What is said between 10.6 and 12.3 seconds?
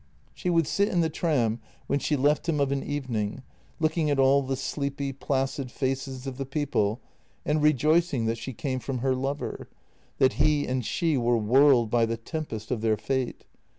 and she were whirled by the